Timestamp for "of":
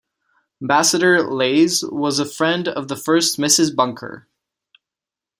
2.67-2.87